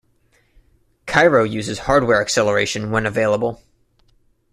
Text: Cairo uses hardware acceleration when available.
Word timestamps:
Cairo 1.05 1.43
uses 1.43 1.77
hardware 1.77 2.19
acceleration 2.23 2.89
when 2.89 3.05
available. 3.05 3.61